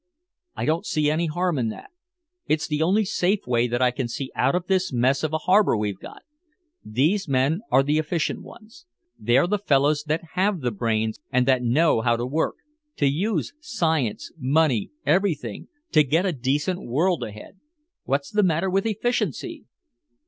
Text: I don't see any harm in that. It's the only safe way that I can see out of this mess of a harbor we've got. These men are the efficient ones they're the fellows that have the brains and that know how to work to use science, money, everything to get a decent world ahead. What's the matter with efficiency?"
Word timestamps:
I 0.55 0.65
don't 0.65 0.87
see 0.87 1.11
any 1.11 1.27
harm 1.27 1.59
in 1.59 1.69
that. 1.69 1.91
It's 2.47 2.65
the 2.67 2.81
only 2.81 3.05
safe 3.05 3.45
way 3.45 3.67
that 3.67 3.83
I 3.83 3.91
can 3.91 4.07
see 4.07 4.31
out 4.33 4.55
of 4.55 4.65
this 4.65 4.91
mess 4.91 5.21
of 5.23 5.31
a 5.31 5.37
harbor 5.37 5.77
we've 5.77 5.99
got. 5.99 6.23
These 6.83 7.27
men 7.27 7.61
are 7.69 7.83
the 7.83 7.99
efficient 7.99 8.41
ones 8.41 8.87
they're 9.19 9.45
the 9.45 9.59
fellows 9.59 10.05
that 10.07 10.29
have 10.33 10.61
the 10.61 10.71
brains 10.71 11.19
and 11.31 11.45
that 11.47 11.61
know 11.61 12.01
how 12.01 12.15
to 12.17 12.25
work 12.25 12.55
to 12.97 13.05
use 13.05 13.53
science, 13.59 14.31
money, 14.39 14.89
everything 15.05 15.67
to 15.91 16.01
get 16.01 16.25
a 16.25 16.31
decent 16.31 16.81
world 16.81 17.21
ahead. 17.23 17.59
What's 18.05 18.31
the 18.31 18.41
matter 18.41 18.71
with 18.71 18.87
efficiency?" 18.87 19.65